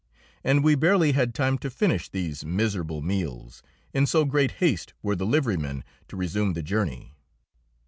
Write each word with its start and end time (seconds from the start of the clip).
And 0.43 0.63
we 0.63 0.73
barely 0.73 1.11
had 1.11 1.35
time 1.35 1.59
to 1.59 1.69
finish 1.69 2.09
these 2.09 2.43
miserable 2.43 3.03
meals, 3.03 3.61
in 3.93 4.07
so 4.07 4.25
great 4.25 4.53
haste 4.53 4.95
were 5.03 5.15
the 5.15 5.27
liverymen 5.27 5.83
to 6.07 6.17
resume 6.17 6.53
the 6.53 6.63
journey. 6.63 7.13